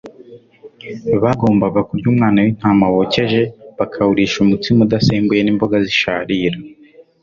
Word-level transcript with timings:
bagombaga 1.23 1.79
kurya 1.87 2.07
umwana 2.13 2.37
w'intama 2.43 2.85
wokeje 2.93 3.41
bakawurisha 3.77 4.37
umutsima 4.45 4.79
udasembuye 4.83 5.41
n'imboga 5.43 5.77
zisharira. 5.85 6.57